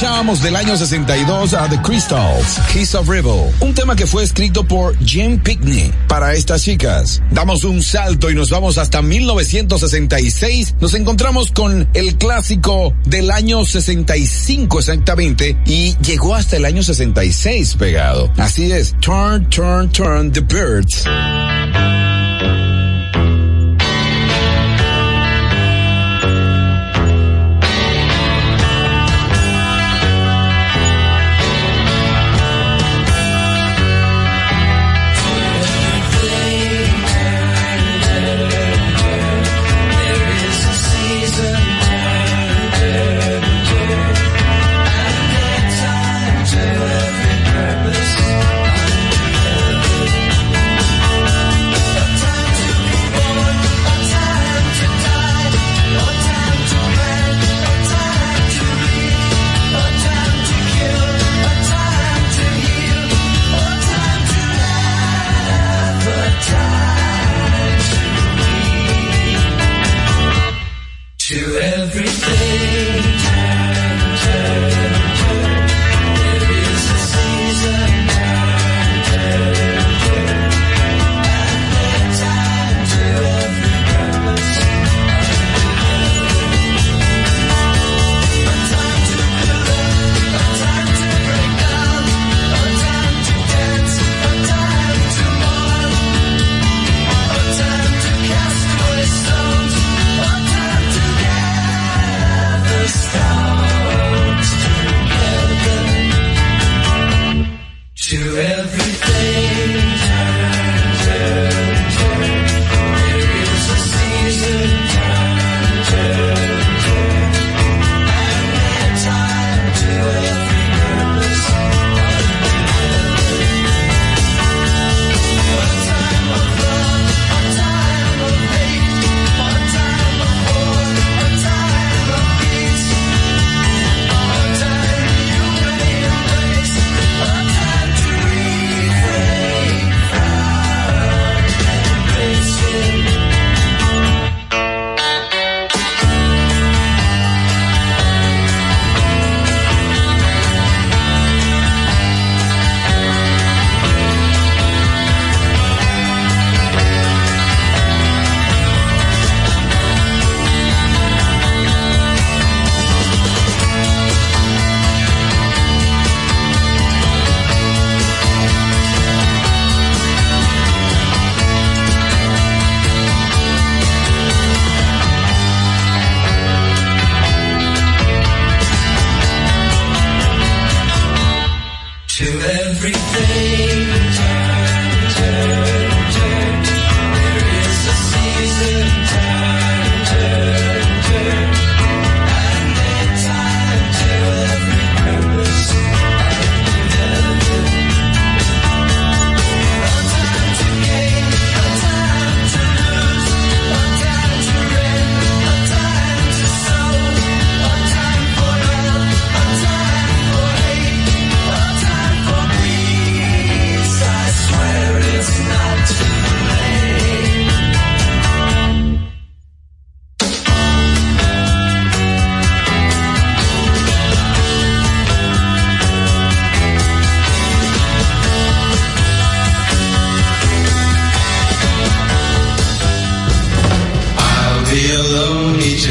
Escuchábamos 0.00 0.42
del 0.42 0.56
año 0.56 0.78
62 0.78 1.52
a 1.52 1.68
The 1.68 1.78
Crystals, 1.82 2.58
Kiss 2.72 2.94
of 2.94 3.06
Rebel, 3.06 3.52
un 3.60 3.74
tema 3.74 3.94
que 3.94 4.06
fue 4.06 4.22
escrito 4.22 4.64
por 4.64 4.96
Jim 5.04 5.38
Pickney 5.38 5.92
para 6.08 6.32
estas 6.32 6.62
chicas. 6.62 7.22
Damos 7.30 7.64
un 7.64 7.82
salto 7.82 8.30
y 8.30 8.34
nos 8.34 8.48
vamos 8.48 8.78
hasta 8.78 9.02
1966. 9.02 10.76
Nos 10.80 10.94
encontramos 10.94 11.50
con 11.52 11.86
el 11.92 12.16
clásico 12.16 12.94
del 13.04 13.30
año 13.30 13.66
65 13.66 14.78
exactamente 14.78 15.58
y 15.66 15.94
llegó 15.98 16.34
hasta 16.34 16.56
el 16.56 16.64
año 16.64 16.82
66 16.82 17.74
pegado. 17.74 18.32
Así 18.38 18.72
es, 18.72 18.94
Turn, 19.00 19.50
Turn, 19.50 19.92
Turn 19.92 20.32
the 20.32 20.40
Birds. 20.40 21.04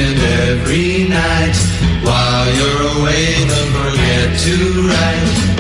and 0.02 0.20
every 0.50 1.08
night. 1.10 1.58
While 2.04 2.48
you're 2.56 3.00
away, 3.00 3.36
don't 3.48 3.72
forget 3.74 4.40
to 4.40 4.88
write. 4.88 5.59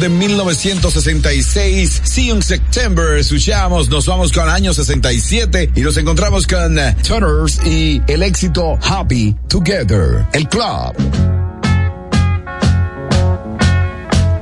De 0.00 0.08
1966. 0.08 2.00
See 2.04 2.26
you 2.26 2.34
in 2.34 2.42
September. 2.42 3.16
Escuchamos, 3.16 3.88
nos 3.88 4.06
vamos 4.06 4.32
con 4.32 4.48
año 4.48 4.72
67 4.72 5.70
y 5.74 5.80
nos 5.80 5.96
encontramos 5.96 6.46
con 6.46 6.78
uh, 6.78 6.94
Tunners 7.02 7.60
y 7.64 8.02
el 8.06 8.22
éxito 8.22 8.78
Happy 8.82 9.34
Together, 9.48 10.26
el 10.32 10.48
club. 10.48 10.94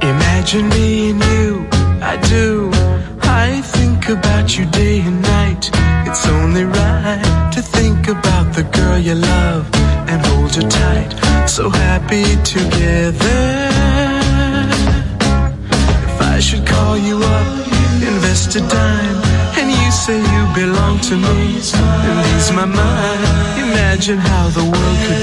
Imagine 0.02 0.68
me 0.68 1.10
and 1.10 1.22
you, 1.22 1.66
I 2.02 2.16
do. 2.28 2.70
I 3.22 3.60
think 3.62 4.08
about 4.08 4.58
you 4.58 4.66
day 4.66 5.00
and 5.00 5.22
night. 5.22 5.70
It's 6.06 6.26
only 6.26 6.64
right 6.64 7.50
to 7.54 7.62
think 7.62 8.08
about 8.08 8.52
the 8.54 8.64
girl 8.64 8.98
you 8.98 9.14
love 9.14 9.68
and 10.08 10.26
hold 10.26 10.54
her 10.56 10.68
tight. 10.68 11.48
So 11.48 11.70
happy 11.70 12.24
together. 12.42 13.71
Call 16.72 16.96
you 16.96 17.16
up, 17.36 17.46
invest 18.10 18.56
a 18.56 18.60
dime, 18.60 19.18
and 19.58 19.68
you 19.70 19.90
say 19.90 20.18
you 20.34 20.42
belong 20.54 20.98
to 21.08 21.14
me, 21.16 21.38
and 22.08 22.18
ease 22.32 22.50
my 22.52 22.66
mind. 22.80 23.22
Imagine 23.66 24.18
how 24.18 24.48
the 24.58 24.64
world 24.72 24.98
could 25.06 25.22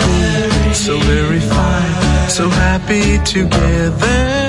be 0.63 0.74
so 0.74 0.98
very 1.13 1.39
fine, 1.39 2.29
so 2.29 2.50
happy 2.50 3.18
together. 3.24 4.49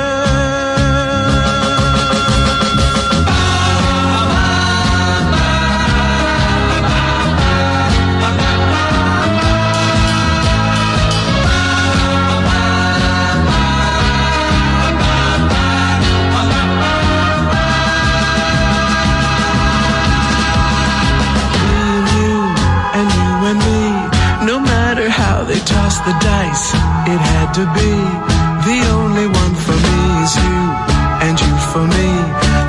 To 27.61 27.67
be. 27.77 27.91
The 28.69 28.79
only 28.97 29.27
one 29.27 29.53
for 29.65 29.77
me 29.85 29.99
is 30.23 30.33
you, 30.45 30.61
and 31.25 31.35
you 31.43 31.53
for 31.71 31.85
me. 31.95 32.09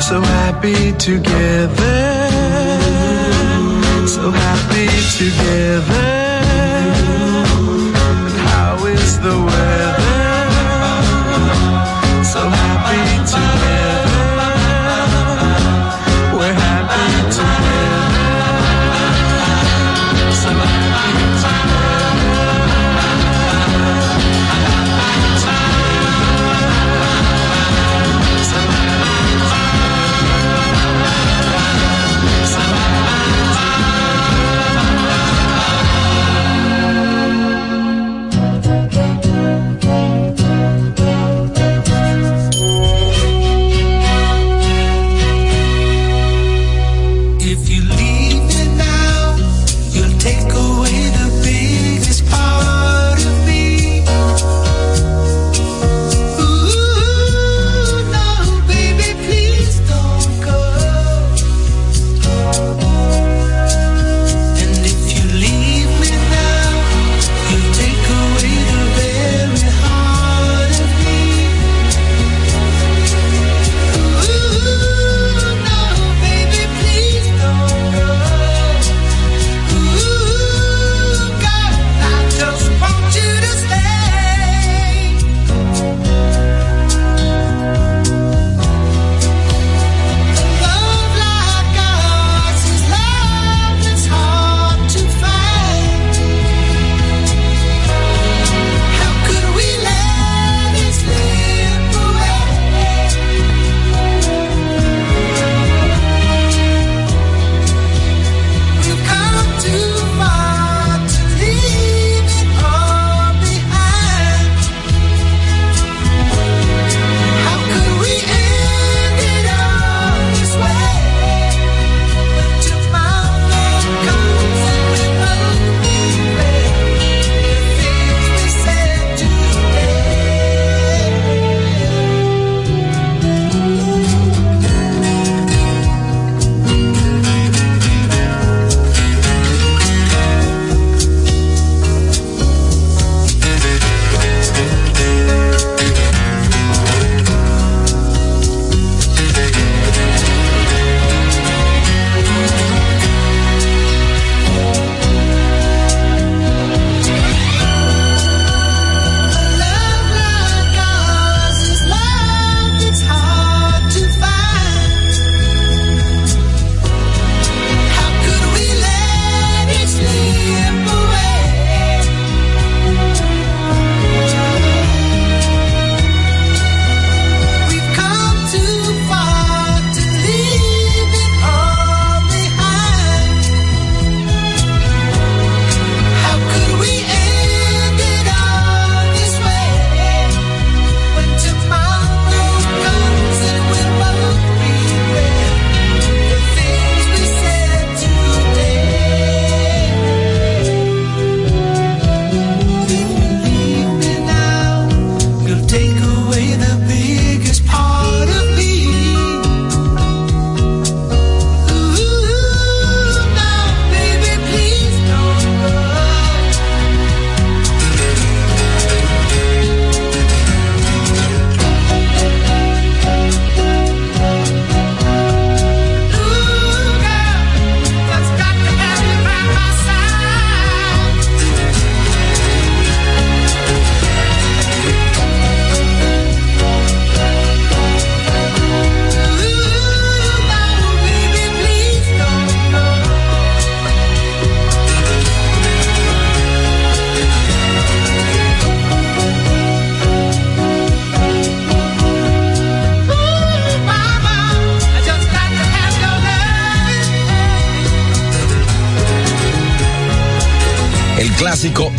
So 0.09 0.21
happy 0.21 0.93
together. 1.09 1.99
So 4.07 4.31
happy 4.31 4.89
together. 5.19 6.02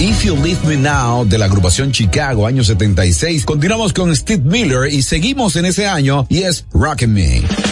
If 0.06 0.26
You 0.26 0.36
Leave 0.36 0.60
Me 0.68 0.76
Now 0.76 1.24
de 1.26 1.38
la 1.38 1.46
agrupación 1.46 1.94
Chicago, 1.94 2.46
año 2.46 2.62
76. 2.62 3.46
Continuamos 3.46 3.94
con 3.94 4.14
Steve 4.14 4.44
Miller 4.44 4.92
y 4.92 5.02
seguimos 5.02 5.56
en 5.56 5.64
ese 5.64 5.88
año 5.88 6.26
y 6.28 6.42
es 6.42 6.66
Rockin' 6.74 7.14
Me. 7.14 7.63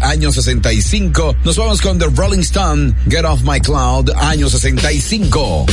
Año 0.00 0.30
65. 0.30 1.36
Nos 1.44 1.56
vamos 1.56 1.80
con 1.80 1.98
The 1.98 2.06
Rolling 2.14 2.40
Stone, 2.40 2.94
Get 3.08 3.24
Off 3.24 3.40
My 3.42 3.58
Cloud, 3.58 4.10
año 4.16 4.48
65. 4.48 5.66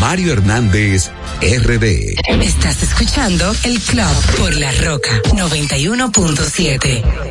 Mario 0.00 0.32
Hernández, 0.32 1.10
RD. 1.42 2.14
Estás 2.40 2.82
escuchando 2.84 3.52
el 3.64 3.80
club 3.80 4.36
por 4.38 4.54
La 4.54 4.70
Roca 4.72 5.20
91.7. 5.34 7.29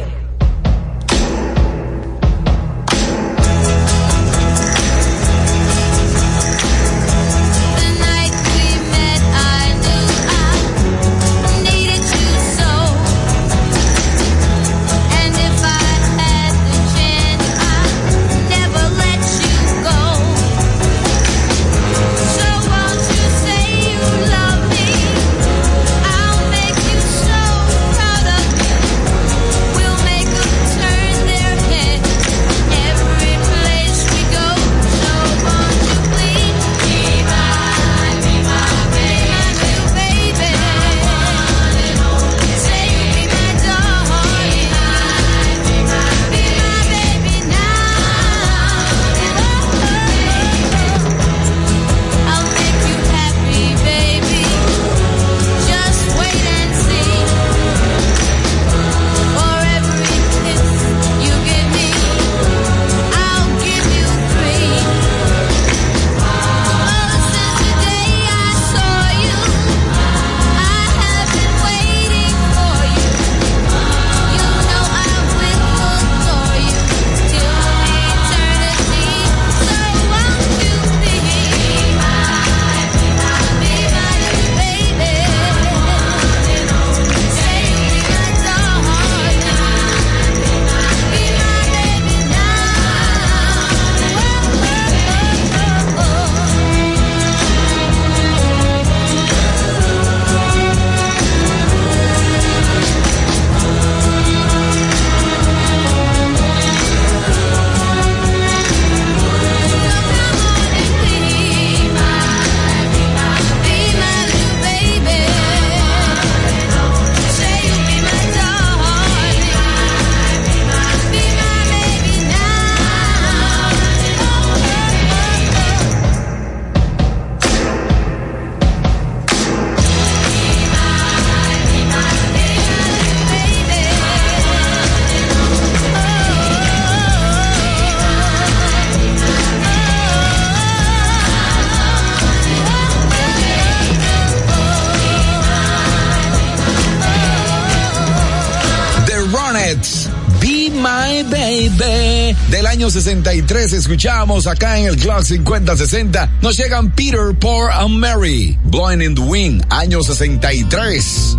63 152.99 153.71
escuchamos 153.73 154.45
acá 154.45 154.77
en 154.77 154.87
el 154.87 154.97
Club 154.97 155.23
5060. 155.23 156.29
Nos 156.41 156.57
llegan 156.57 156.91
Peter, 156.91 157.33
Paul 157.39 157.69
and 157.71 157.97
Mary, 157.97 158.57
Blowing 158.65 159.01
in 159.01 159.15
the 159.15 159.21
Wind, 159.21 159.65
año 159.69 160.01
63. 160.03 161.38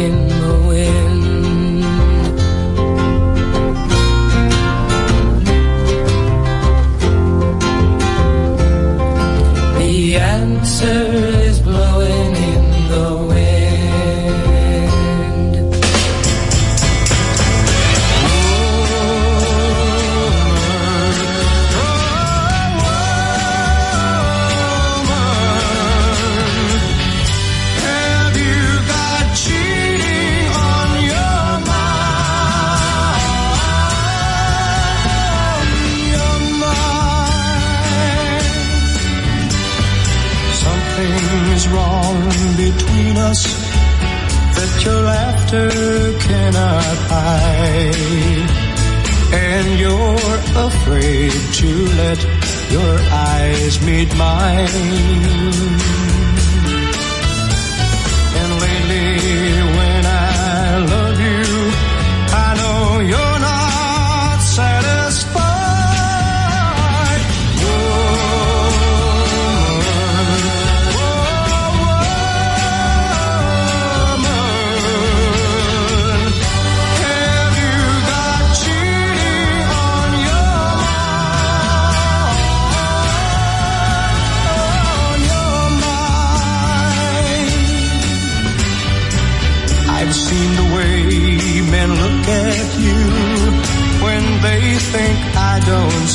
afraid 50.55 51.31
to 51.31 51.85
let 51.95 52.23
your 52.71 52.99
eyes 53.11 53.81
meet 53.85 54.15
mine. 54.15 56.00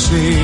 see. 0.09 0.36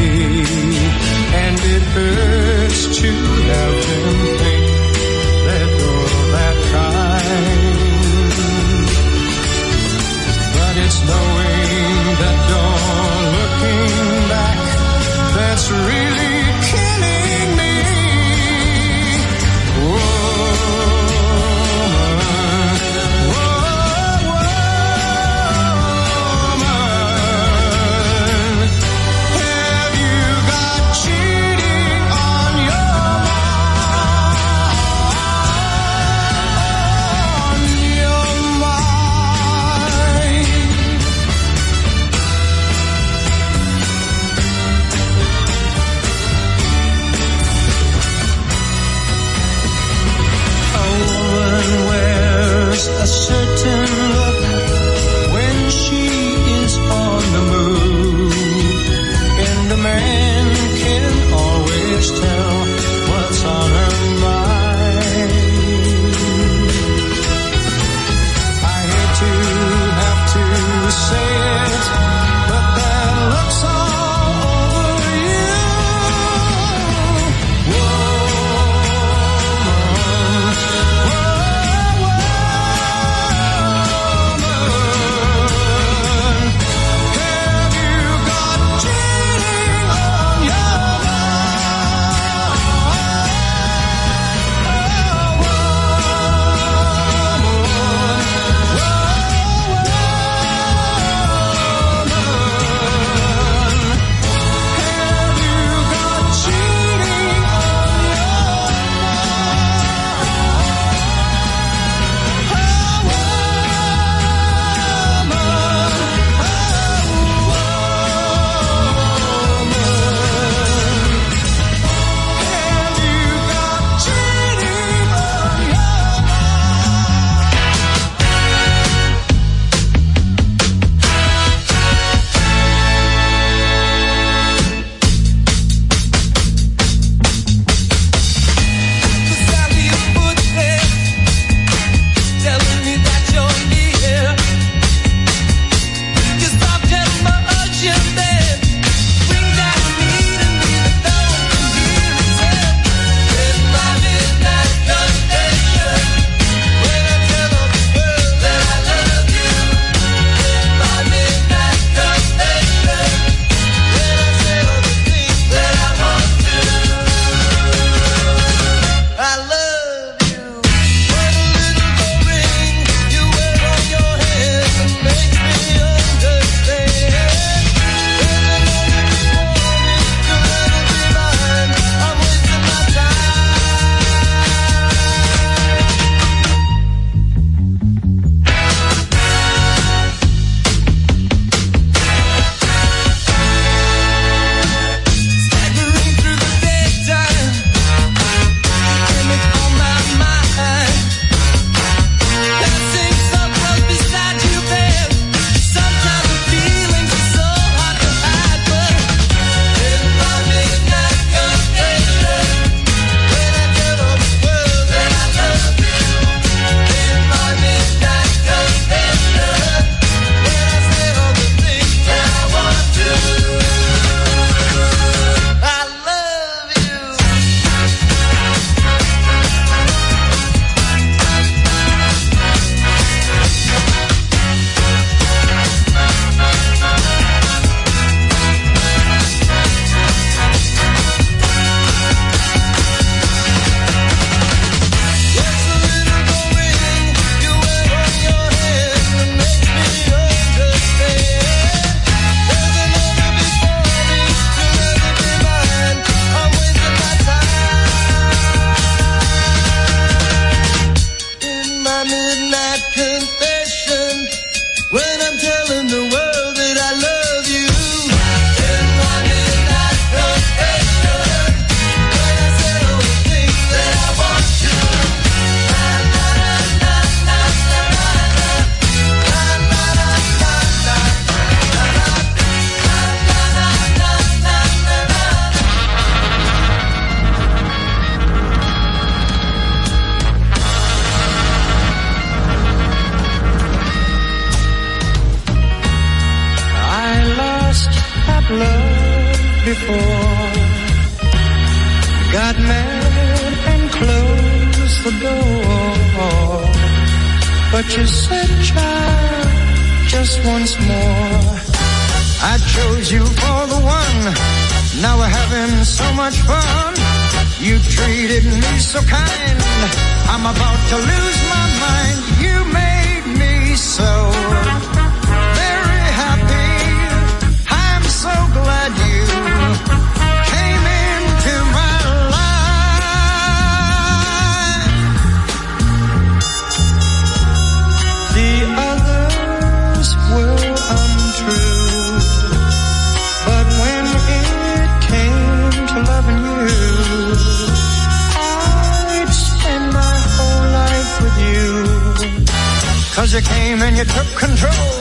control. 354.46 355.00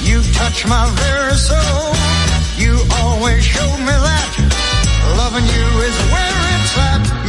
You 0.00 0.22
touch 0.38 0.66
my 0.66 0.84
very 1.02 1.34
soul. 1.34 1.94
You 2.56 2.78
always 3.02 3.42
show 3.44 3.70
me 3.86 3.94
that 4.06 4.32
loving 5.18 5.46
you 5.56 5.66
is 5.88 5.96
where 6.12 6.38
it's 6.54 6.78
at. 6.78 7.27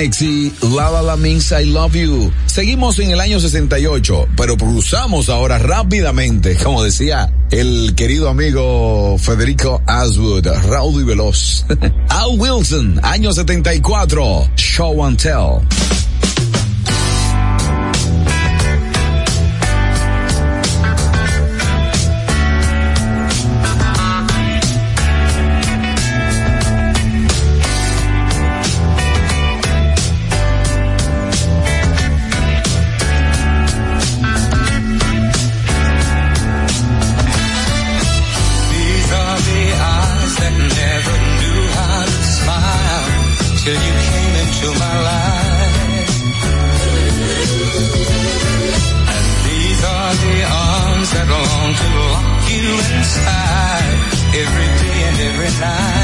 Y 0.00 0.52
La 0.76 0.90
La 0.90 1.02
La 1.02 1.16
Means 1.16 1.50
I 1.50 1.64
Love 1.64 1.94
You. 1.94 2.32
Seguimos 2.46 3.00
en 3.00 3.10
el 3.10 3.20
año 3.20 3.40
68, 3.40 4.28
pero 4.36 4.56
cruzamos 4.56 5.28
ahora 5.28 5.58
rápidamente, 5.58 6.54
como 6.54 6.84
decía 6.84 7.32
el 7.50 7.96
querido 7.96 8.28
amigo 8.28 9.18
Federico 9.18 9.82
Aswood, 9.86 10.46
Raúl 10.68 11.02
y 11.02 11.04
Veloz. 11.04 11.64
Al 12.10 12.38
Wilson, 12.38 13.00
año 13.02 13.32
74, 13.32 14.50
Show 14.54 15.04
and 15.04 15.20
Tell. 15.20 15.66
inside. 55.60 55.97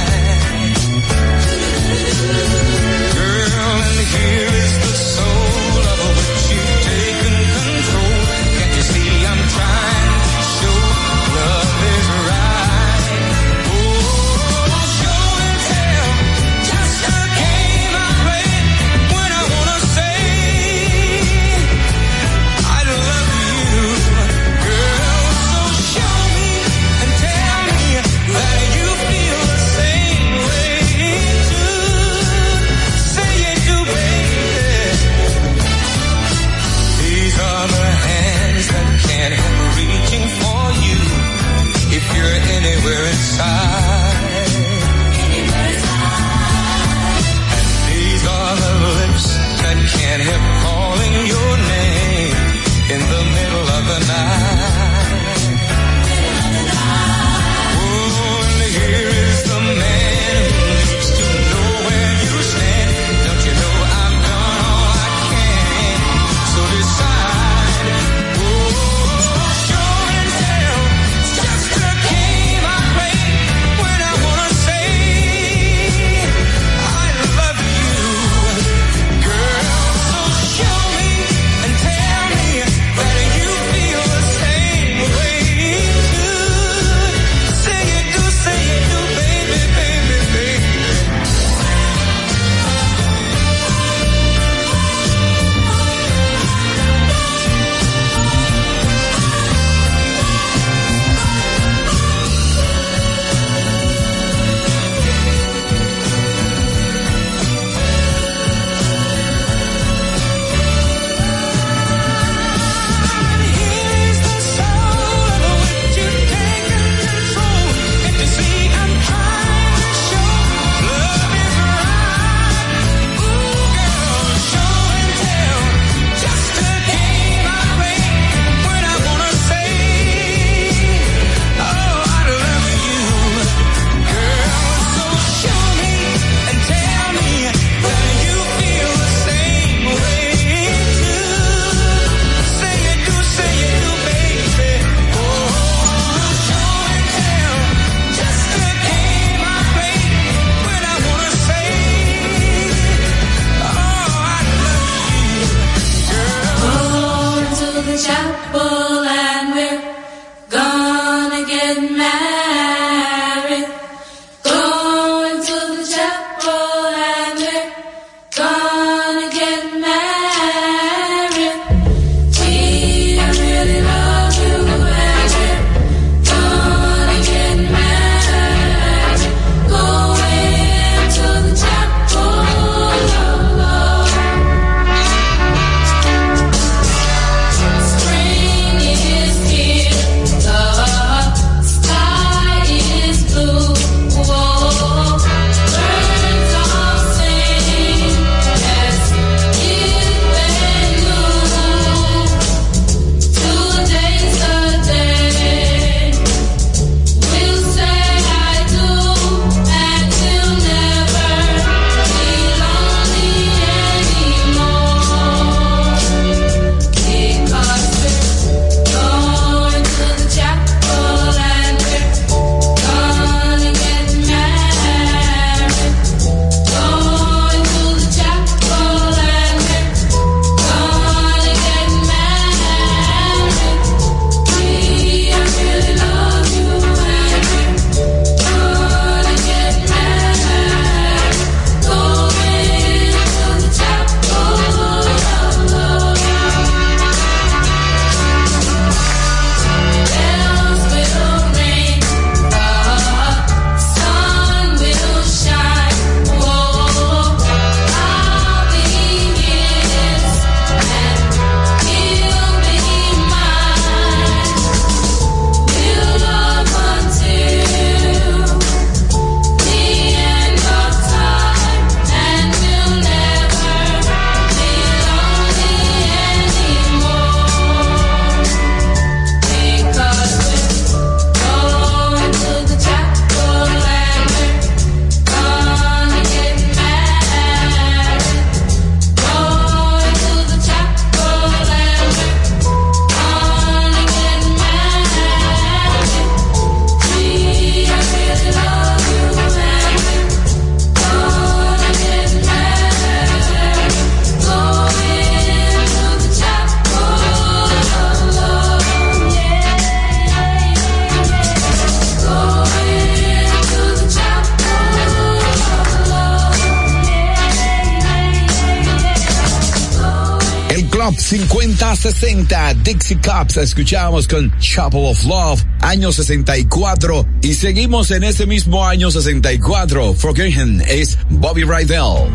50-60 321.93 322.83
Dixie 322.83 323.17
Cups. 323.17 323.59
Escuchamos 323.59 324.27
con 324.27 324.51
Chapel 324.59 325.05
of 325.05 325.23
Love, 325.25 325.63
año 325.83 326.13
64. 326.13 327.27
Y 327.43 327.55
seguimos 327.55 328.11
en 328.11 328.25
ese 328.25 328.47
mismo 328.47 328.87
año 328.87 329.11
64. 329.11 330.15
Forget 330.15 330.55
es 330.89 331.19
Bobby 331.29 331.65
Rydell. 331.65 332.31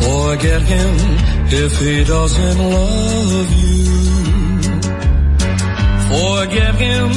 Forget 0.00 0.62
him 0.62 0.96
if 1.52 1.78
he 1.78 2.04
doesn't 2.04 2.58
love 2.58 3.50
you. 3.52 3.90
Forget 6.08 6.74
him 6.76 7.10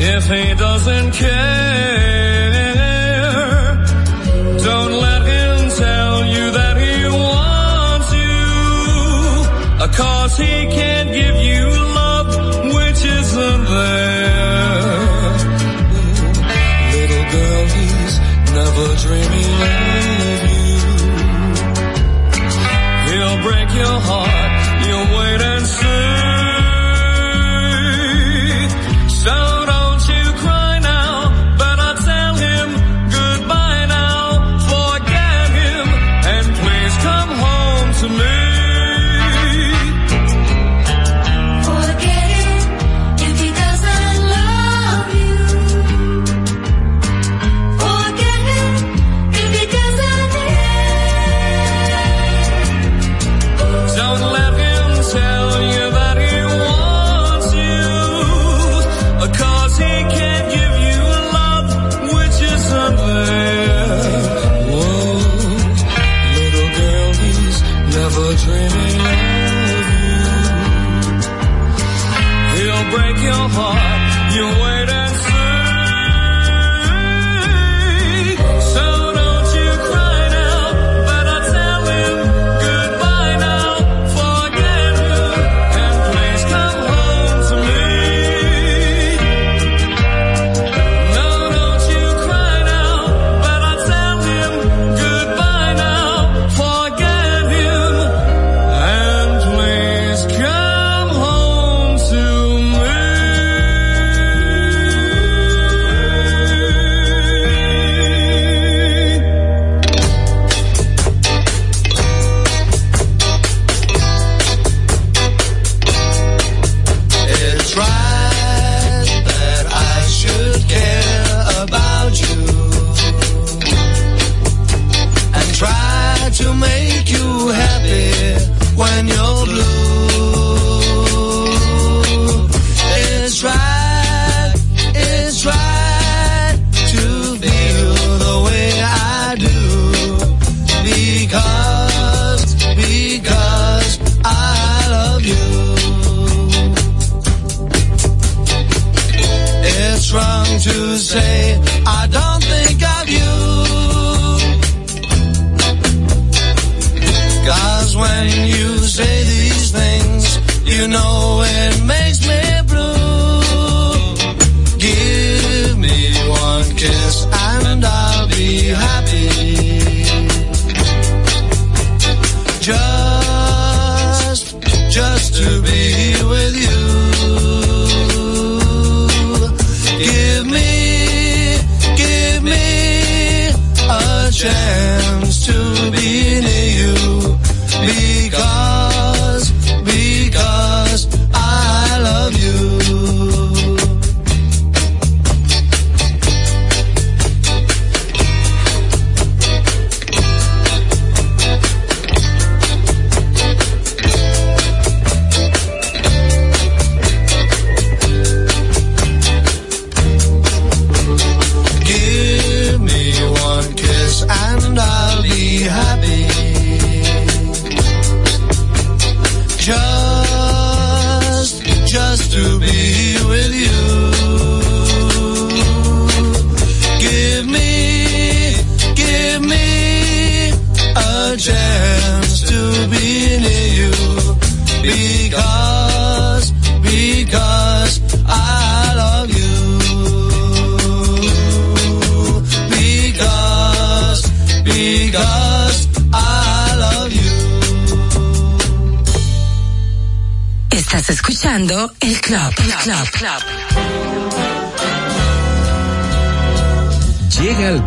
if 0.00 0.26
he 0.26 0.54
doesn't 0.54 1.12
care. 1.12 2.21
Cause 10.32 10.40
he 10.40 10.66
can't 10.66 11.12
give 11.12 11.36
you 11.36 11.68
love 11.94 12.28
which 12.64 13.04
isn't 13.04 13.64
there. 13.64 15.02
Little 16.94 17.26
girl, 17.36 17.64
he's 17.76 18.14
never 18.56 18.86
dreaming 19.04 19.54
of 19.68 20.40
you. 20.54 20.78
He'll 23.08 23.38
break 23.42 23.68
your 23.76 23.98
heart, 24.08 24.41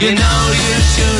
You 0.01 0.15
know 0.15 0.53
you 0.57 0.81
should 0.81 1.20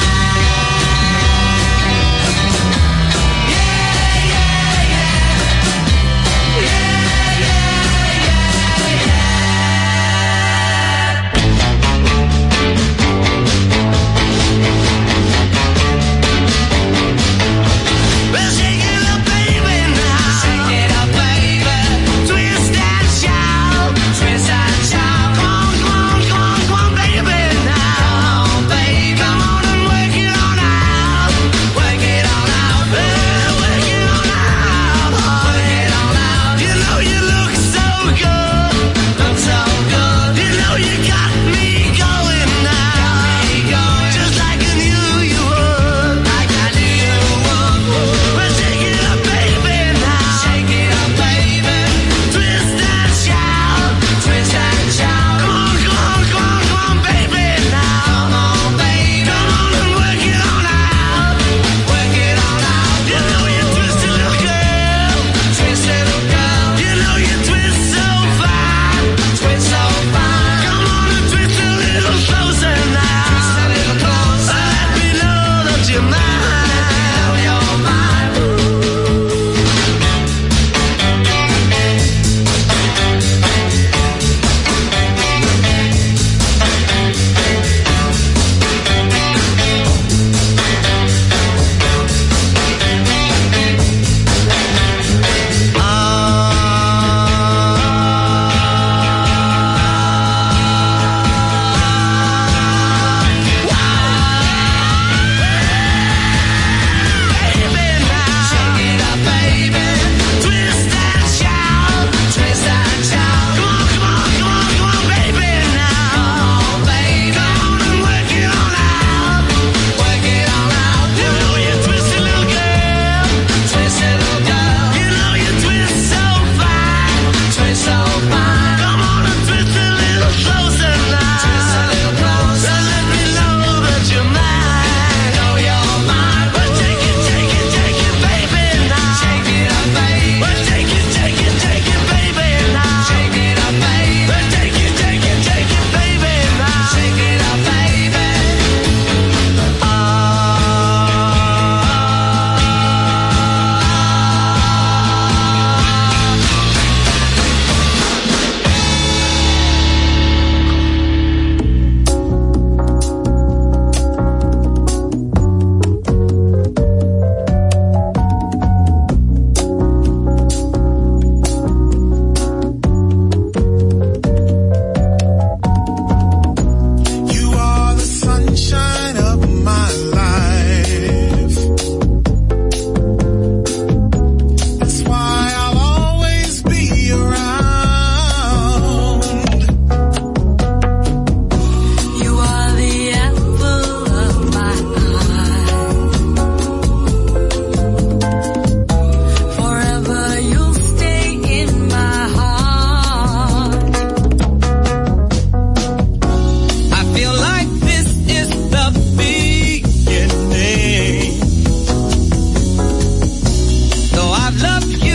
love 214.59 214.91
you. 215.03 215.10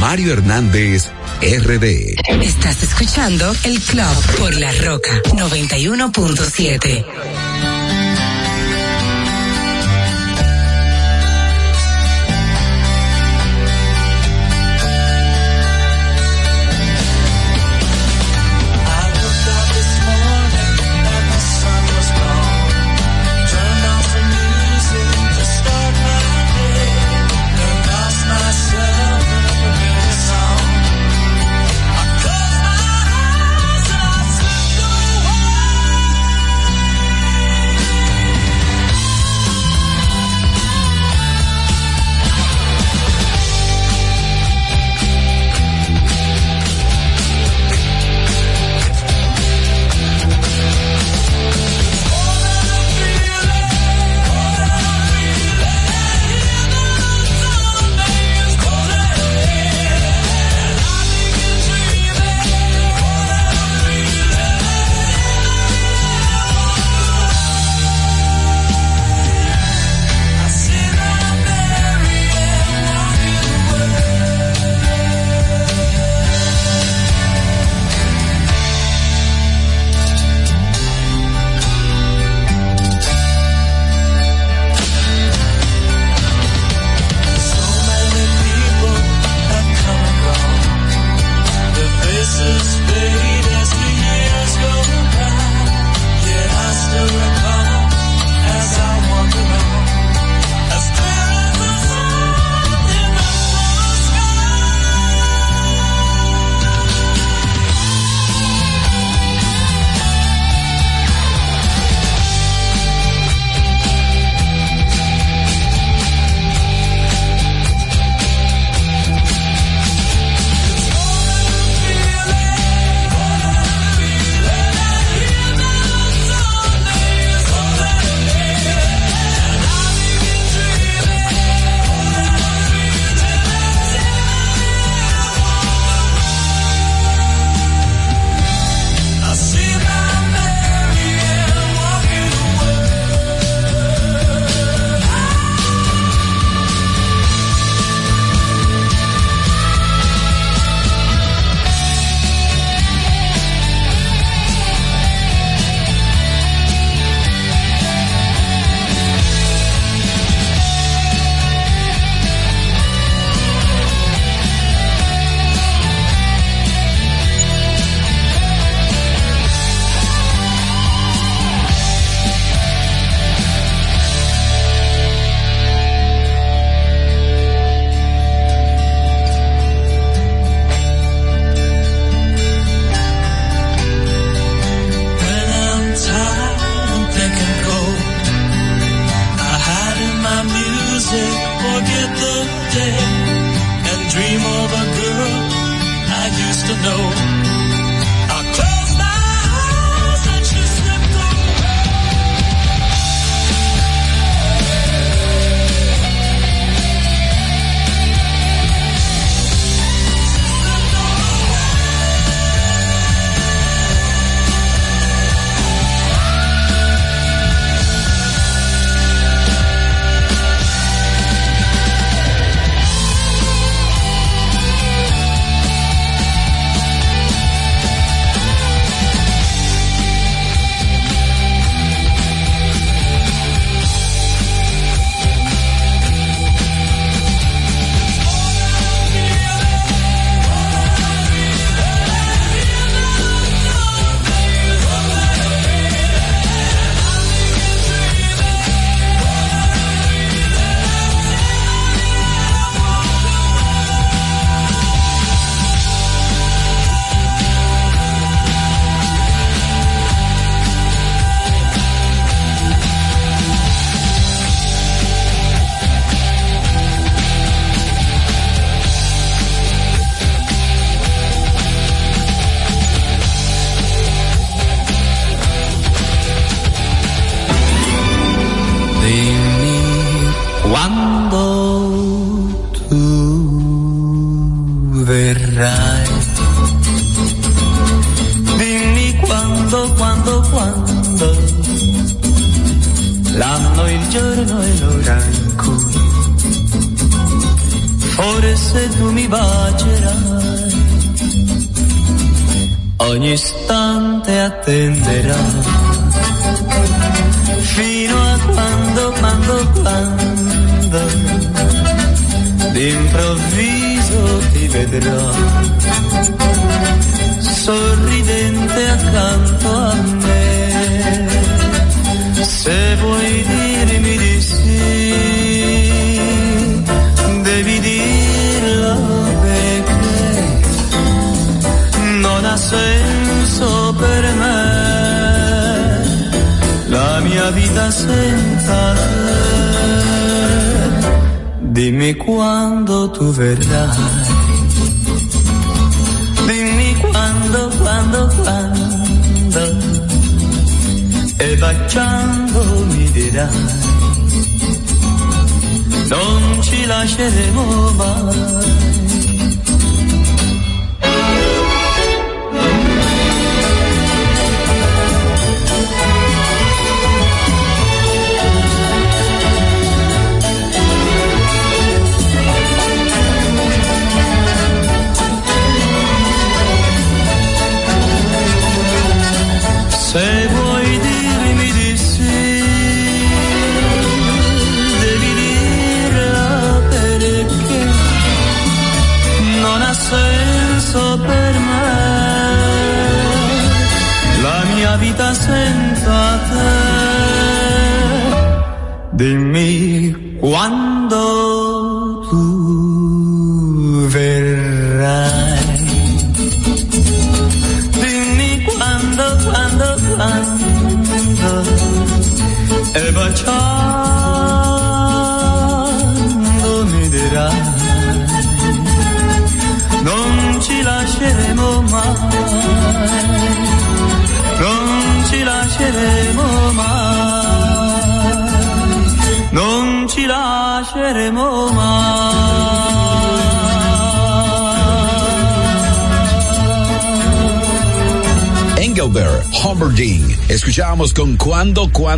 Mario 0.00 0.32
Hernández, 0.34 1.08
RD. 1.40 2.16
Estás 2.42 2.82
escuchando 2.82 3.54
El 3.64 3.80
Club 3.80 4.36
por 4.38 4.54
La 4.54 4.70
Roca 4.72 5.22
91.7. 5.24 7.77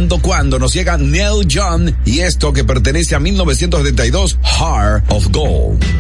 tanto 0.00 0.18
cuando 0.22 0.58
nos 0.58 0.72
llega 0.72 0.96
Neil 0.96 1.46
John 1.46 1.94
y 2.06 2.20
esto 2.20 2.54
que 2.54 2.64
pertenece 2.64 3.14
a 3.14 3.20
1972, 3.20 4.38
Heart 4.42 5.04
of 5.12 5.28
Gold. 5.30 5.99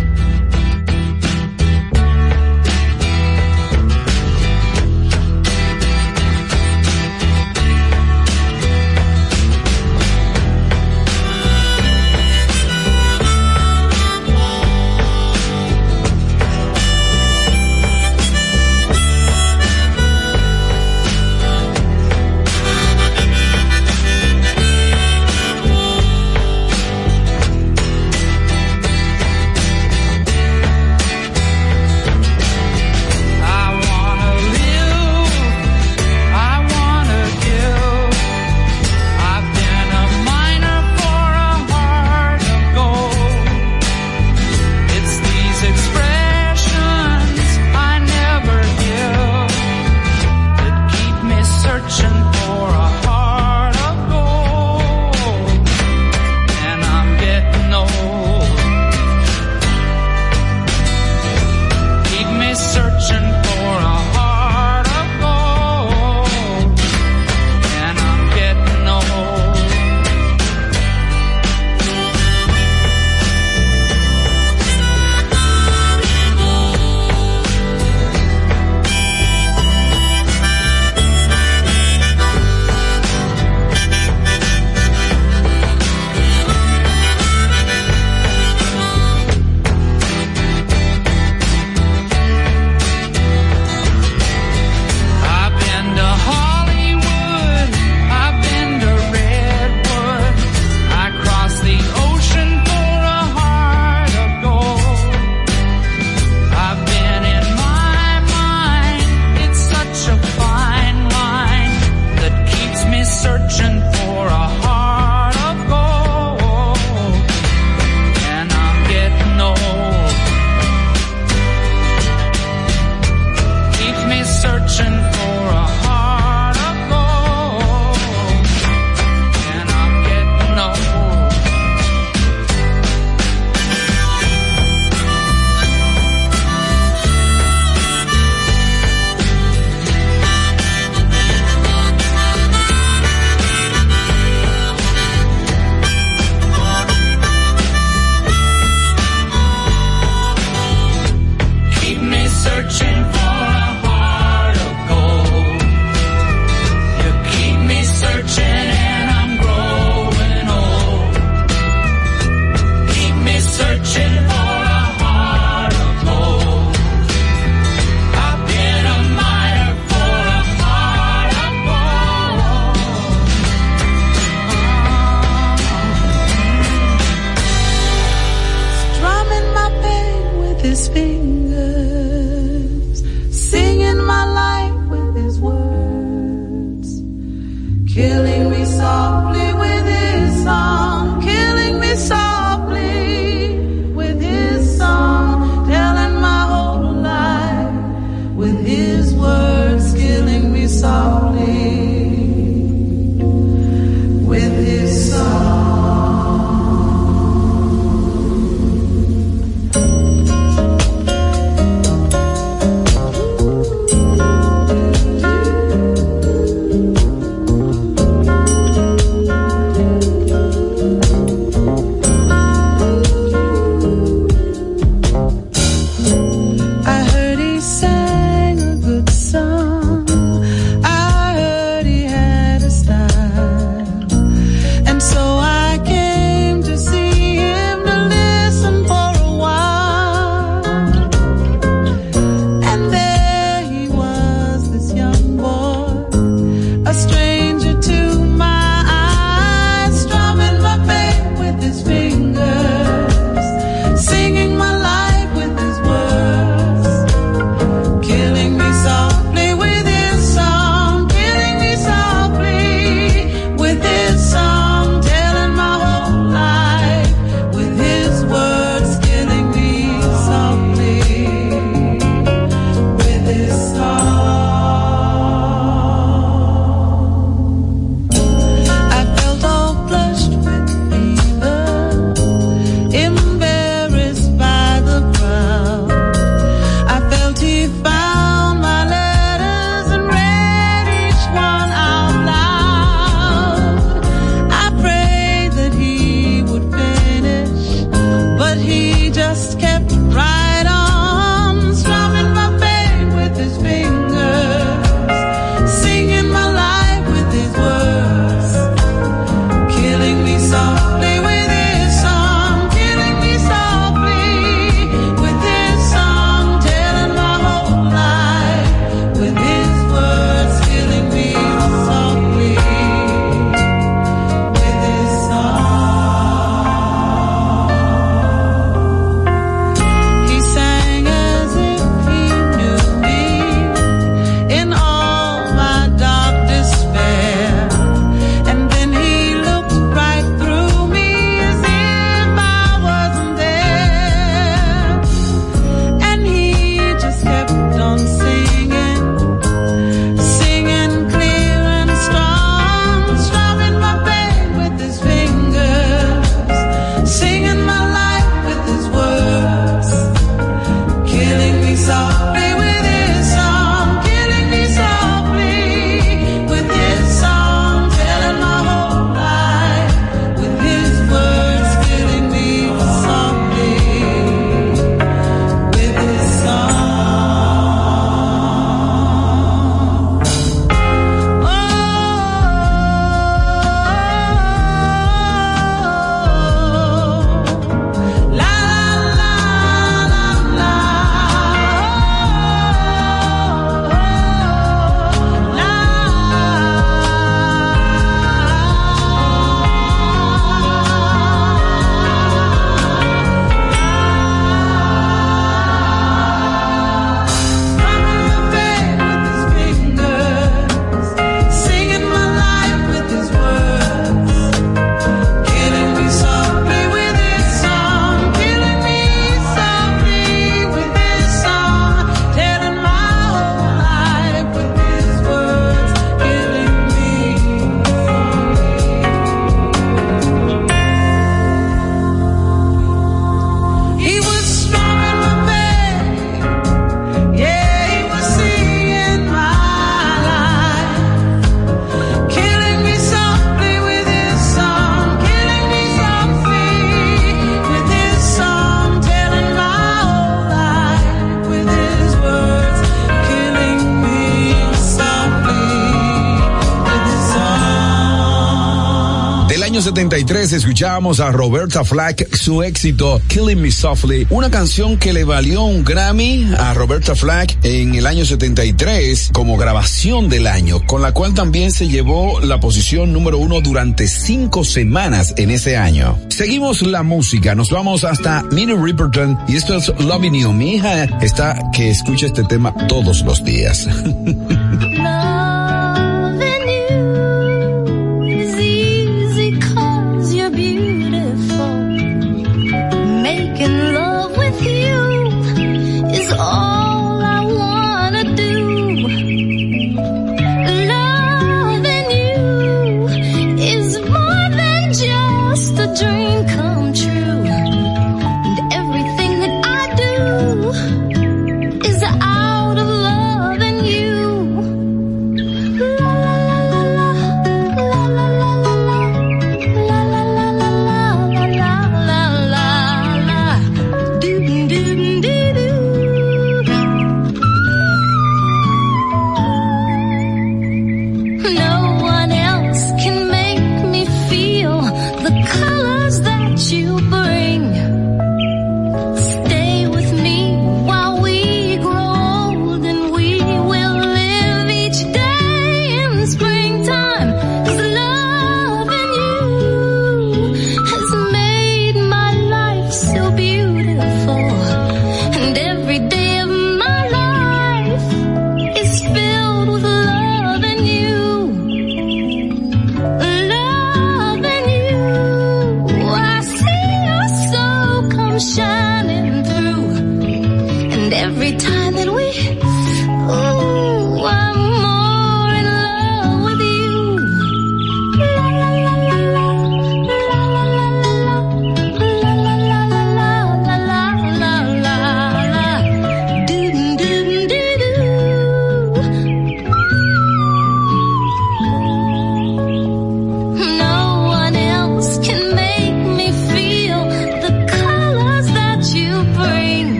2023 460.30 460.52
escuchábamos 460.52 461.18
a 461.18 461.32
Roberta 461.32 461.84
Flack 461.84 462.36
su 462.36 462.62
éxito 462.62 463.20
Killing 463.26 463.60
Me 463.60 463.72
Softly, 463.72 464.28
una 464.30 464.48
canción 464.48 464.96
que 464.96 465.12
le 465.12 465.24
valió 465.24 465.64
un 465.64 465.84
Grammy 465.84 466.48
a 466.56 466.72
Roberta 466.72 467.16
Flack 467.16 467.58
en 467.64 467.96
el 467.96 468.06
año 468.06 468.24
73 468.24 469.30
como 469.32 469.56
grabación 469.56 470.28
del 470.28 470.46
año, 470.46 470.86
con 470.86 471.02
la 471.02 471.10
cual 471.10 471.34
también 471.34 471.72
se 471.72 471.88
llevó 471.88 472.38
la 472.40 472.60
posición 472.60 473.12
número 473.12 473.38
uno 473.38 473.60
durante 473.60 474.06
cinco 474.06 474.62
semanas 474.62 475.34
en 475.36 475.50
ese 475.50 475.76
año. 475.76 476.16
Seguimos 476.28 476.82
la 476.82 477.02
música, 477.02 477.56
nos 477.56 477.70
vamos 477.70 478.04
hasta 478.04 478.44
Minnie 478.52 478.76
Riperton 478.76 479.36
y 479.48 479.56
esto 479.56 479.74
es 479.74 479.88
Loving 479.98 480.34
You. 480.34 480.52
Mi 480.52 480.74
hija 480.74 481.04
está 481.22 481.60
que 481.72 481.90
escucha 481.90 482.26
este 482.26 482.44
tema 482.44 482.72
todos 482.86 483.22
los 483.22 483.44
días. 483.44 483.88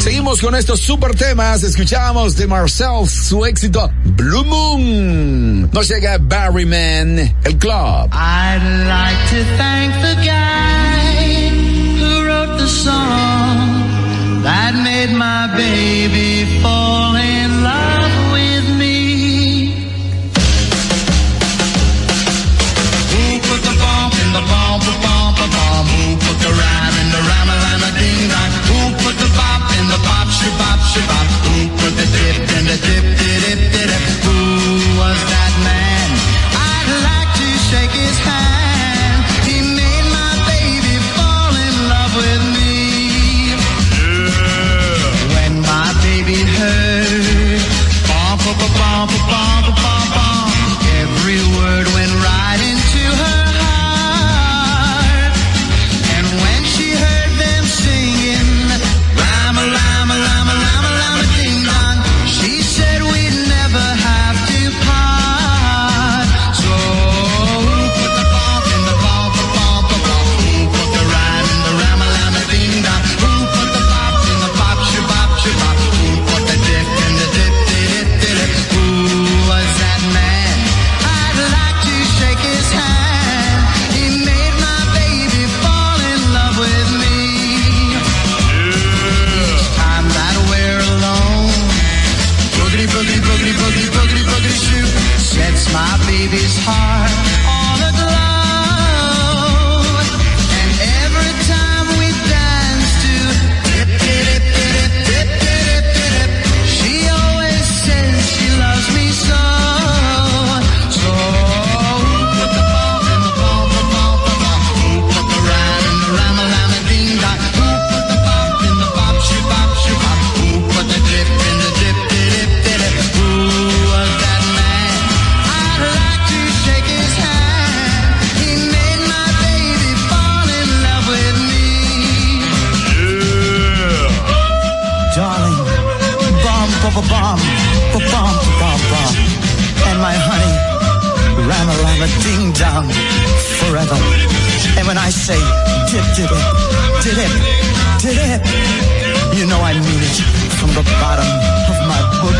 Seguimos 0.00 0.40
con 0.40 0.54
estos 0.54 0.80
super 0.80 1.14
temas. 1.14 1.62
Escuchamos 1.62 2.36
de 2.36 2.46
Marcel 2.46 3.08
su 3.08 3.44
éxito 3.46 3.90
Blue 4.22 4.44
Moon. 4.44 5.68
Nos 5.72 5.88
llega 5.88 6.16
Barryman, 6.18 7.18
el 7.44 7.58
club. 7.58 8.10
I'd 8.12 8.62
like 8.86 9.18
to 9.30 9.42
thank 9.56 9.92
the 10.00 10.11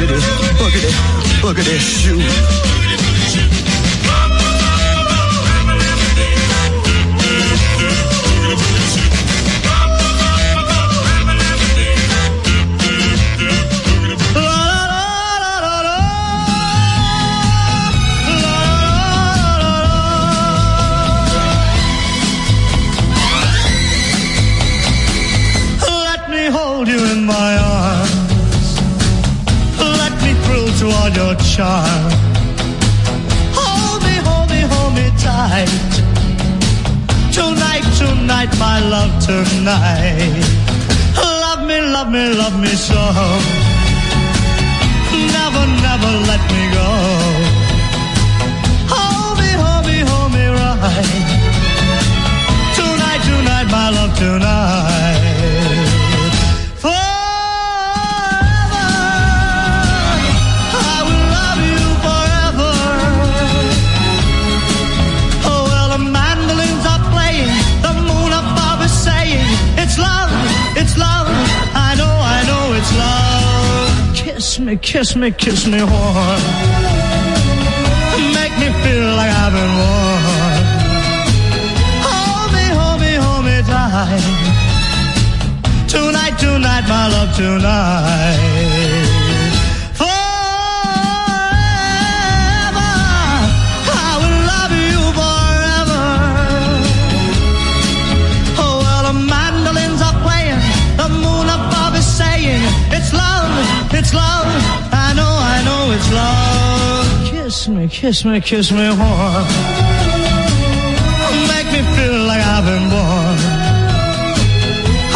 boogity, 0.06 0.20
boogity, 0.58 0.90
boogity 1.40 1.78
shoe. 1.78 2.91
kiss 108.22 108.30
me, 108.30 108.40
kiss 108.40 108.70
me 108.70 108.88
warm. 108.88 109.46
Make 111.50 111.68
me 111.74 111.82
feel 111.96 112.18
like 112.30 112.42
I've 112.54 112.64
been 112.64 112.88
born. 112.92 113.38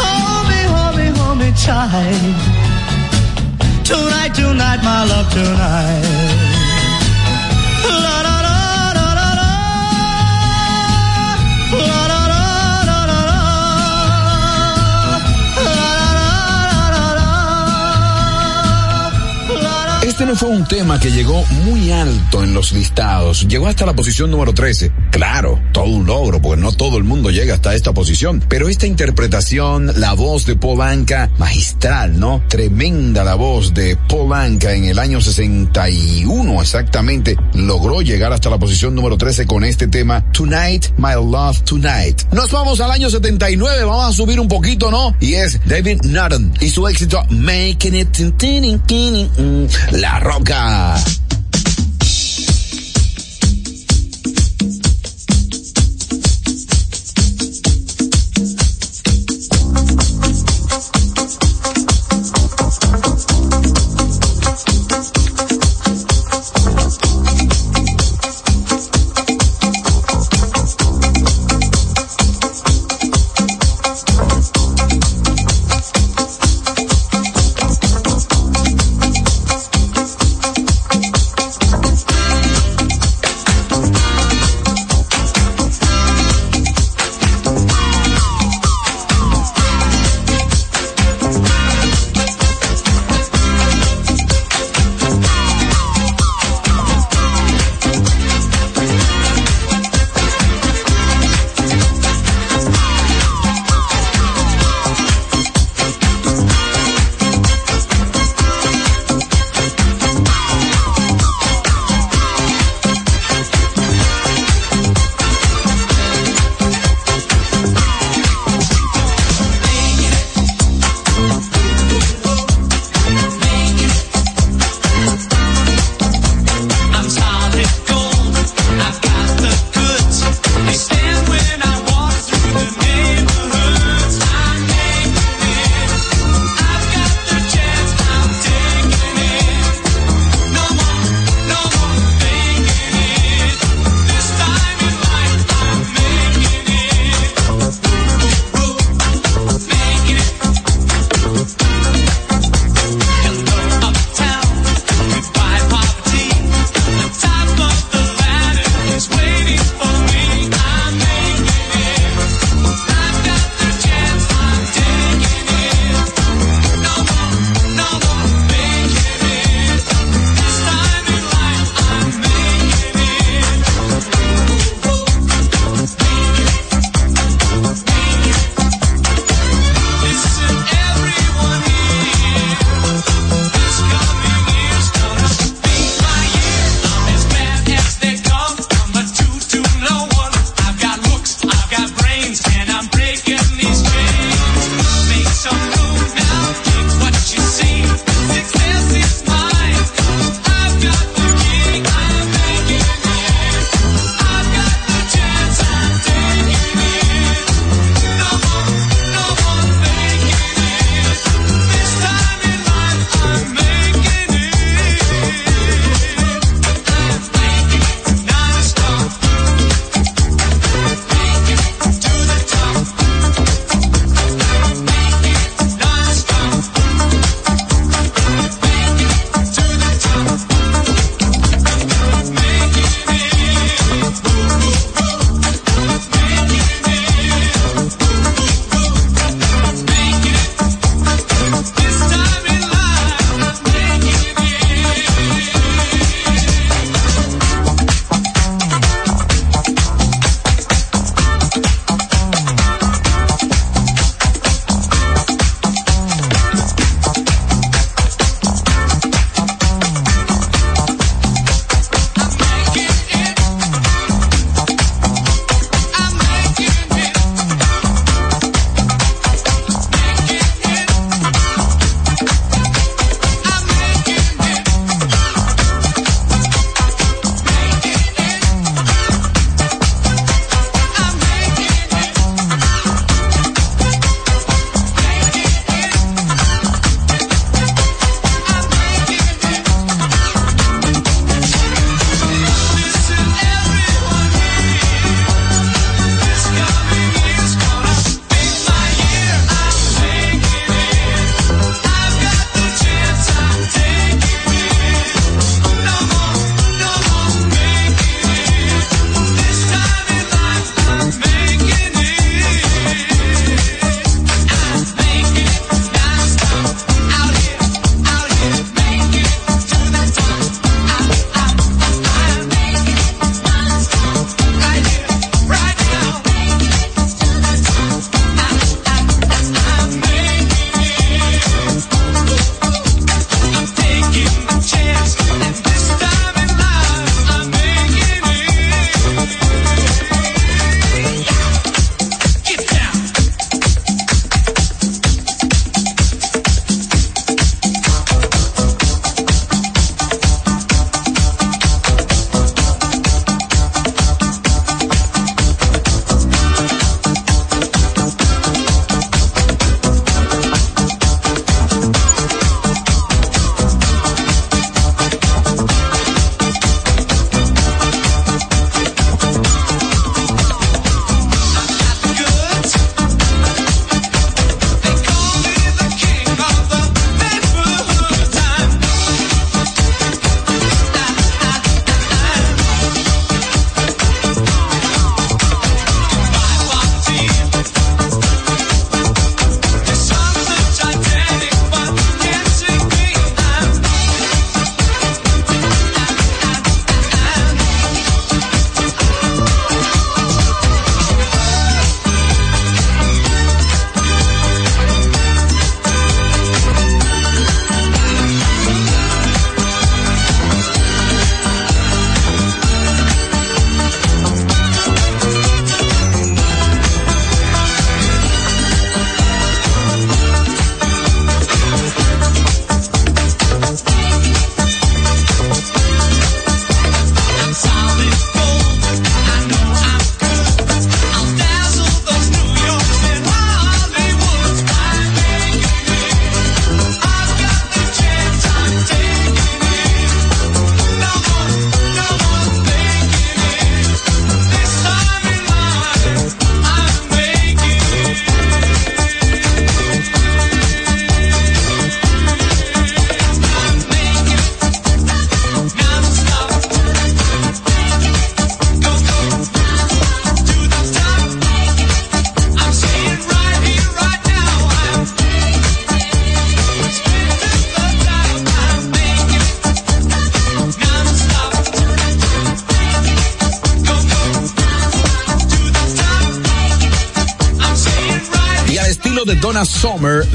Hold 0.01 0.45
me, 0.51 0.61
hold 0.75 0.97
me, 0.97 1.07
hold 1.19 1.39
me 1.39 1.51
tight. 1.53 2.37
Tonight, 3.85 4.35
tonight, 4.35 4.81
my 4.83 5.05
love, 5.05 5.33
tonight. 5.33 5.96
Fue 20.37 20.51
un 20.51 20.67
tema 20.67 21.01
que 21.01 21.11
llegó 21.11 21.45
muy 21.65 21.91
alto 21.91 22.45
en 22.45 22.53
los 22.53 22.73
listados. 22.73 23.49
Llegó 23.49 23.69
hasta 23.69 23.87
la 23.87 23.95
posición 23.95 24.31
número 24.31 24.53
13. 24.53 24.93
Claro, 25.11 25.59
todo 25.73 25.87
un 25.87 26.07
logro, 26.07 26.43
porque 26.43 26.61
no 26.61 26.73
todo 26.73 26.99
el 26.99 27.05
mundo 27.05 27.31
llega 27.31 27.55
hasta 27.55 27.75
esta 27.75 27.95
posición. 27.95 28.43
Pero 28.47 28.69
esta 28.69 28.87
interpretación, 28.87 29.99
la 29.99 30.13
voz 30.13 30.45
de 30.45 30.57
Paul 30.57 30.83
Anka, 30.83 31.31
magistral, 31.39 32.21
¿no? 32.21 32.43
Tremenda 32.49 33.25
la 33.25 33.35
voz 33.35 33.73
de 33.73 33.97
Paul 34.09 34.35
Anka 34.35 34.75
en 34.75 34.85
el 34.85 34.99
año 34.99 35.21
61 35.21 36.61
exactamente, 36.61 37.37
logró 37.57 38.03
llegar 38.03 38.33
hasta 38.33 38.51
la 38.51 38.59
posición 38.59 38.95
número 38.95 39.17
13 39.17 39.47
con 39.47 39.65
este 39.65 39.89
tema, 39.89 40.25
Tonight, 40.33 40.87
My 40.99 41.15
Love 41.15 41.61
Tonight. 41.63 42.23
Nos 42.33 42.51
vamos 42.51 42.81
al 42.81 42.91
año 42.91 43.11
79, 43.11 43.85
vamos 43.85 44.07
a 44.07 44.13
subir 44.13 44.39
un 44.41 44.49
poquito, 44.49 44.91
¿no? 44.91 45.15
Y 45.21 45.35
es 45.35 45.61
David 45.67 46.03
Nutten 46.05 46.53
y 46.61 46.71
su 46.71 46.87
éxito 46.87 47.23
Making 47.31 47.95
It, 47.95 48.19
La 49.93 50.19
Roca. 50.21 50.97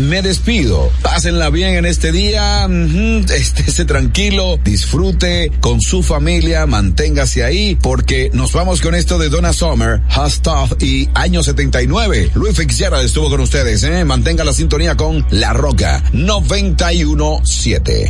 Me 0.01 0.21
despido. 0.21 0.91
Pásenla 1.01 1.49
bien 1.49 1.75
en 1.75 1.85
este 1.85 2.11
día, 2.11 2.67
estése 3.33 3.85
tranquilo, 3.85 4.59
disfrute 4.63 5.51
con 5.59 5.81
su 5.81 6.03
familia, 6.03 6.65
manténgase 6.65 7.43
ahí, 7.43 7.77
porque 7.81 8.29
nos 8.33 8.53
vamos 8.53 8.81
con 8.81 8.95
esto 8.95 9.17
de 9.17 9.29
Donna 9.29 9.53
Summer, 9.53 10.01
Hot 10.09 10.29
Stuff 10.29 10.73
y 10.81 11.09
año 11.13 11.43
79. 11.43 12.31
Luis 12.35 12.57
Fitzgerald 12.57 13.05
estuvo 13.05 13.29
con 13.29 13.41
ustedes, 13.41 13.83
¿eh? 13.83 14.03
Mantenga 14.05 14.43
la 14.43 14.53
sintonía 14.53 14.97
con 14.97 15.25
La 15.29 15.53
Roca 15.53 16.03
917. 16.13 18.09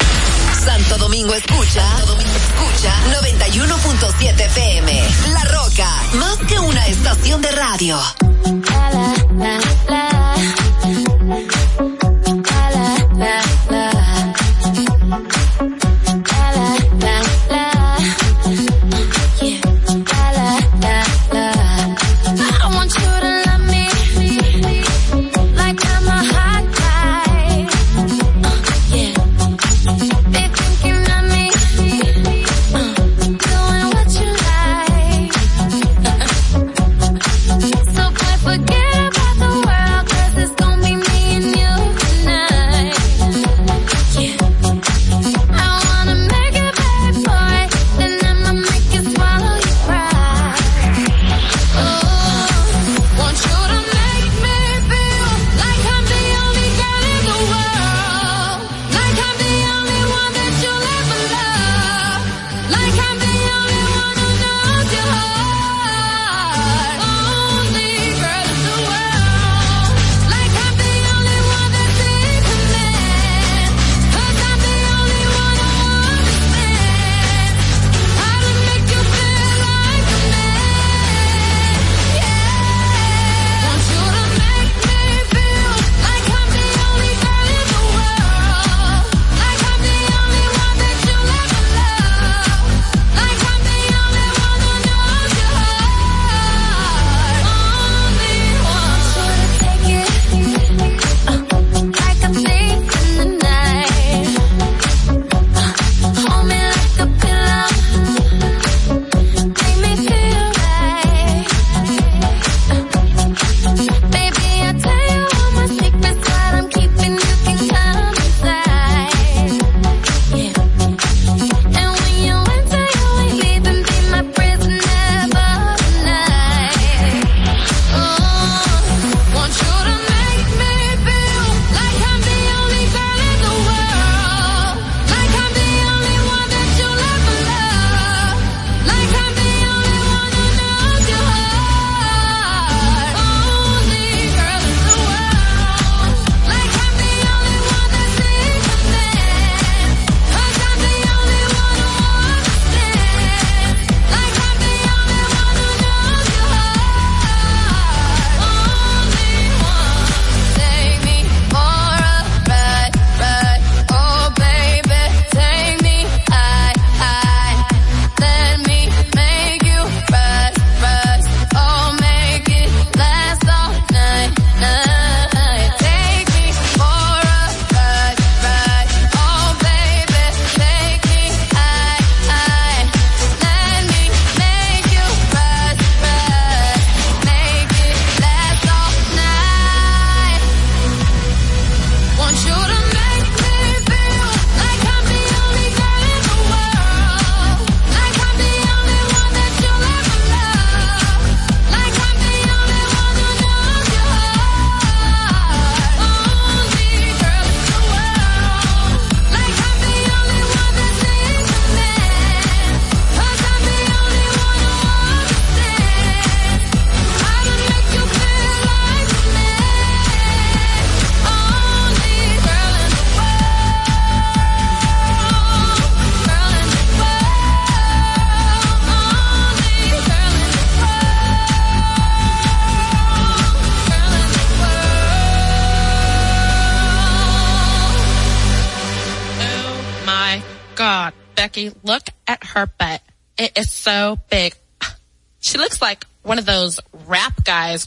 Santo 0.63 0.97
Domingo 0.99 1.33
escucha. 1.33 1.83
Domingo 2.05 2.31
escucha 2.35 2.93
91.7 3.19 4.45
FM. 4.45 5.09
La 5.33 5.43
Roca, 5.45 5.89
más 6.13 6.37
que 6.47 6.59
una 6.59 6.85
estación 6.85 7.41
de 7.41 7.51
radio. 7.51 7.99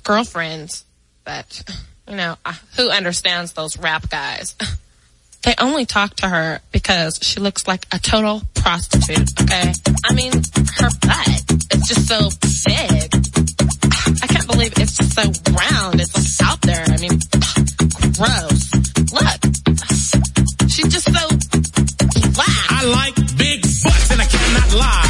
Girlfriends, 0.05 0.85
but 1.25 1.63
you 2.09 2.17
know, 2.17 2.37
who 2.77 2.91
understands 2.91 3.53
those 3.55 3.77
rap 3.79 4.09
guys? 4.09 4.55
They 5.45 5.55
only 5.59 5.85
talk 5.85 6.17
to 6.17 6.29
her 6.29 6.61
because 6.73 7.19
she 7.21 7.39
looks 7.39 7.69
like 7.69 7.85
a 7.93 7.99
total 7.99 8.41
prostitute, 8.55 9.29
okay? 9.43 9.75
I 10.07 10.15
mean, 10.15 10.33
her 10.33 10.89
butt 11.03 11.45
is 11.71 11.87
just 11.87 12.09
so 12.09 12.31
big. 12.65 13.13
I 14.23 14.27
can't 14.27 14.47
believe 14.47 14.73
it's 14.79 14.97
just 14.97 15.13
so 15.13 15.53
round. 15.53 16.01
It's 16.01 16.15
like 16.15 16.49
out 16.49 16.63
there. 16.63 16.85
I 16.87 16.97
mean, 16.97 17.21
gross. 18.17 18.73
Look. 19.13 19.41
She's 20.71 20.89
just 20.89 21.13
so 21.13 21.29
black. 22.33 22.67
I 22.71 22.85
like 22.87 23.15
big 23.37 23.61
butts 23.61 24.11
and 24.11 24.23
I 24.23 24.25
cannot 24.25 24.75
lie. 24.79 25.04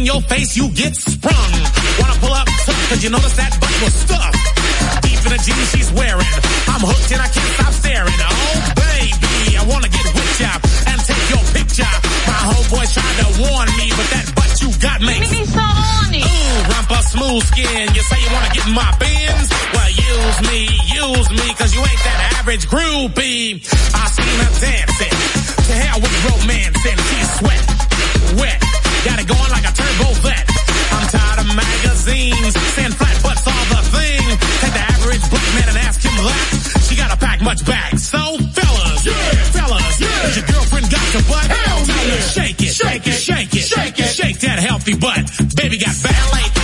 In 0.00 0.06
your 0.06 0.20
face, 0.22 0.56
you 0.56 0.68
get 0.72 0.96
sprung. 0.96 1.52
Wanna 2.00 2.16
pull 2.24 2.32
up 2.32 2.48
tough 2.64 2.82
cause 2.88 3.04
you 3.04 3.10
notice 3.10 3.36
that 3.36 3.52
butt 3.60 3.74
was 3.84 3.92
stuffed. 3.92 4.44
Deep 5.04 5.20
in 5.28 5.30
the 5.36 5.40
jeans 5.44 5.68
she's 5.76 5.90
wearing. 5.92 6.32
I'm 6.72 6.80
hooked 6.80 7.12
and 7.12 7.20
I 7.20 7.28
can't 7.28 7.52
stop 7.60 7.72
staring. 7.76 8.16
Oh 8.16 8.56
baby, 8.80 9.60
I 9.60 9.62
wanna 9.68 9.92
get 9.92 10.06
with 10.16 10.40
ya 10.40 10.52
and 10.88 10.98
take 11.04 11.24
your 11.28 11.44
picture. 11.52 11.92
My 12.24 12.40
whole 12.48 12.64
homeboy 12.64 12.86
tried 12.96 13.16
to 13.20 13.28
warn 13.44 13.68
me, 13.76 13.86
but 13.92 14.08
that 14.16 14.26
butt 14.32 14.52
you 14.64 14.70
got 14.80 14.98
makes 15.04 15.28
me 15.36 15.44
so 15.44 15.60
horny. 15.60 16.24
Ooh, 16.24 16.70
rumpa 16.72 16.98
smooth 17.04 17.44
skin. 17.52 17.84
You 17.92 18.00
say 18.00 18.18
you 18.24 18.30
wanna 18.32 18.52
get 18.56 18.64
in 18.64 18.72
my 18.72 18.90
bins? 18.96 19.46
Well, 19.76 19.90
use 19.92 20.38
me, 20.48 20.60
use 20.96 21.28
me, 21.28 21.46
cause 21.60 21.76
you 21.76 21.82
ain't 21.84 22.04
that 22.08 22.40
average 22.40 22.64
groupie. 22.72 23.60
I 23.92 24.04
seen 24.16 24.36
her 24.48 24.52
dancing. 24.64 25.16
To 25.68 25.72
hell 25.76 25.98
with 26.00 26.14
romance 26.24 26.80
and 26.88 26.98
she's 27.04 27.28
sweat, 27.36 27.64
wet. 28.40 28.79
Got 29.04 29.18
it 29.18 29.28
going 29.28 29.50
like 29.50 29.64
a 29.64 29.72
turbo 29.72 30.12
vet. 30.20 30.44
I'm 30.92 31.06
tired 31.08 31.40
of 31.40 31.48
magazines 31.56 32.52
saying 32.76 32.92
flat 33.00 33.16
butts 33.24 33.46
all 33.48 33.64
the 33.72 33.80
thing. 33.96 34.24
Take 34.60 34.74
the 34.76 34.84
average 34.92 35.24
black 35.32 35.48
man 35.56 35.68
and 35.72 35.78
ask 35.78 36.04
him 36.04 36.12
that. 36.20 36.84
She 36.84 36.96
gotta 36.96 37.16
pack 37.16 37.40
much 37.40 37.64
back. 37.64 37.96
So 37.96 38.18
fellas, 38.18 39.06
yeah. 39.06 39.12
fellas, 39.56 40.00
is 40.00 40.36
your 40.36 40.46
girlfriend 40.52 40.90
got 40.90 41.06
your 41.14 41.22
butt? 41.24 41.48
Hell 41.48 41.80
yeah. 41.80 42.20
Shake 42.20 42.60
it, 42.60 42.72
shake 42.76 43.06
it, 43.06 43.16
shake 43.16 43.54
it, 43.54 43.64
shake 43.64 43.98
it, 43.98 44.10
shake 44.12 44.38
that 44.40 44.58
healthy 44.58 44.94
butt. 44.94 45.24
Baby 45.56 45.78
got 45.78 45.96
ballet 46.02 46.59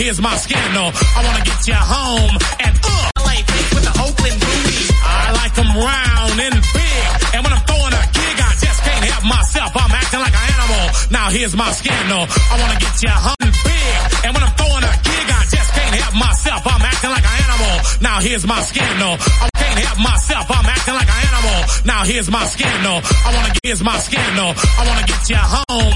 here's 0.00 0.20
my 0.20 0.34
scandal. 0.36 0.88
I 0.96 1.20
wanna 1.20 1.44
get 1.44 1.60
you 1.68 1.76
home 1.76 2.34
and 2.64 2.74
uh. 2.80 3.10
LA 3.20 3.36
with 3.76 3.84
the 3.84 3.94
Oakland 4.00 4.38
booties. 4.40 4.88
I 5.04 5.28
like 5.36 5.52
them 5.52 5.70
round 5.76 6.36
and 6.40 6.56
big. 6.72 7.04
And 7.36 7.40
when 7.44 7.52
I'm 7.52 7.64
throwing 7.68 7.92
a 7.92 8.04
gig, 8.08 8.36
I 8.40 8.52
just 8.56 8.80
can't 8.80 9.04
help 9.04 9.24
myself. 9.28 9.70
I'm 9.76 9.92
acting 9.92 10.20
like 10.24 10.32
an 10.32 10.46
animal. 10.56 10.84
Now 11.12 11.26
here's 11.28 11.54
my 11.54 11.70
scandal. 11.76 12.24
I 12.24 12.54
wanna 12.56 12.80
get 12.80 12.96
you 13.04 13.12
home 13.12 13.44
and 13.44 13.52
big. 13.52 14.00
And 14.24 14.30
when 14.32 14.42
I'm 14.42 14.54
throwing 14.56 14.84
a 14.88 14.94
gig, 15.04 15.26
I 15.28 15.42
just 15.52 15.68
can't 15.76 15.94
help 16.00 16.14
myself. 16.16 16.62
I'm 16.64 16.80
acting 16.80 17.12
like 17.12 17.26
an 17.28 17.36
animal. 17.44 17.74
Now 18.00 18.16
here's 18.24 18.46
my 18.48 18.60
scandal. 18.64 19.12
I 19.20 19.48
can't 19.52 19.78
help 19.84 19.98
myself. 20.00 20.46
I'm 20.48 20.64
acting 20.64 20.96
like 20.96 21.10
an 21.12 21.20
animal. 21.28 21.58
Now 21.84 22.00
here's 22.08 22.30
my 22.32 22.44
scandal. 22.48 22.96
I 23.04 23.28
wanna 23.36 23.52
get 23.52 23.60
here's 23.68 23.84
my 23.84 23.98
scandal. 24.00 24.50
I 24.56 24.82
wanna 24.88 25.06
get 25.12 25.22
you 25.28 25.36
home 25.36 25.80